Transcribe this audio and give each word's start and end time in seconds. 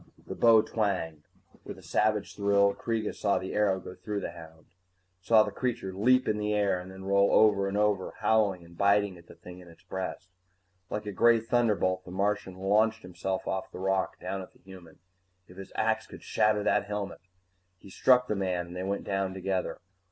The 0.25 0.33
bow 0.33 0.63
twanged. 0.63 1.27
With 1.63 1.77
a 1.77 1.83
savage 1.83 2.35
thrill, 2.35 2.73
Kreega 2.73 3.13
saw 3.13 3.37
the 3.37 3.53
arrow 3.53 3.79
go 3.79 3.93
through 3.93 4.21
the 4.21 4.31
hound, 4.31 4.65
saw 5.21 5.43
the 5.43 5.51
creature 5.51 5.93
leap 5.93 6.27
in 6.27 6.39
the 6.39 6.55
air 6.55 6.79
and 6.79 6.89
then 6.89 7.05
roll 7.05 7.31
over 7.31 7.67
and 7.67 7.77
over, 7.77 8.15
howling 8.21 8.65
and 8.65 8.75
biting 8.75 9.15
at 9.19 9.27
the 9.27 9.35
thing 9.35 9.59
in 9.59 9.67
its 9.67 9.83
breast. 9.83 10.31
Like 10.89 11.05
a 11.05 11.11
gray 11.11 11.39
thunderbolt, 11.39 12.03
the 12.03 12.09
Martian 12.09 12.55
launched 12.55 13.03
himself 13.03 13.47
off 13.47 13.71
the 13.71 13.77
rock, 13.77 14.17
down 14.19 14.41
at 14.41 14.53
the 14.53 14.59
human. 14.65 14.97
If 15.47 15.57
his 15.57 15.71
axe 15.75 16.07
could 16.07 16.23
shatter 16.23 16.63
that 16.63 16.85
helmet 16.85 17.21
He 17.77 17.91
struck 17.91 18.27
the 18.27 18.35
man 18.35 18.65
and 18.65 18.75
they 18.75 18.81
went 18.81 19.03
down 19.03 19.35
together. 19.35 19.81